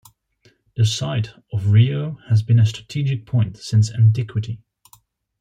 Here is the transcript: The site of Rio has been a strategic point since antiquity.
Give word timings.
The 0.75 0.83
site 0.83 1.29
of 1.53 1.67
Rio 1.67 2.17
has 2.27 2.41
been 2.41 2.57
a 2.59 2.65
strategic 2.65 3.27
point 3.27 3.57
since 3.57 3.93
antiquity. 3.93 4.59